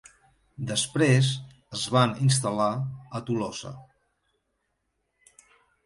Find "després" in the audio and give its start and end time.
0.71-1.29